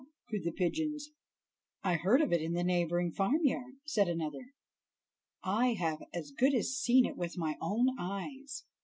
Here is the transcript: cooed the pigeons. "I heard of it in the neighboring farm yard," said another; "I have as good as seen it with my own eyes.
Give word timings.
cooed 0.31 0.43
the 0.43 0.51
pigeons. 0.51 1.11
"I 1.83 1.93
heard 1.93 2.21
of 2.23 2.33
it 2.33 2.41
in 2.41 2.53
the 2.53 2.63
neighboring 2.63 3.11
farm 3.11 3.41
yard," 3.43 3.75
said 3.85 4.07
another; 4.07 4.55
"I 5.43 5.73
have 5.73 5.99
as 6.11 6.31
good 6.31 6.55
as 6.55 6.75
seen 6.75 7.05
it 7.05 7.17
with 7.17 7.37
my 7.37 7.55
own 7.61 7.95
eyes. 7.99 8.63